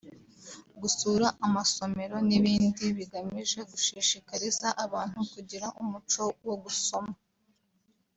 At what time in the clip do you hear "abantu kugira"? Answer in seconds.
4.85-5.67